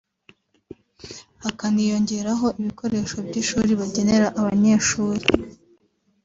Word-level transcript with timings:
hakaniyongeraho 1.43 2.47
ibikoresho 2.59 3.15
by’ishuri 3.27 3.71
bagenera 3.81 4.27
abanyeshuri 4.39 5.25